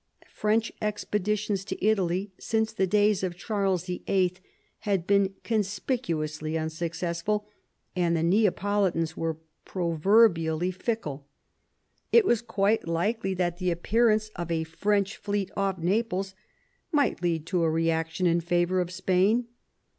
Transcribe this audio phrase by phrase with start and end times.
[0.33, 4.33] French expeditions to Italy since the days of Charles VIII.
[4.79, 7.45] had been conspicuously unsuccess ful,
[7.95, 11.27] and the Neapolitans were proverbially fickle.
[12.11, 16.33] It was quite likely that the appearance of a French fleet off Naples
[16.91, 19.45] might lead to a reaction in favour of Spain.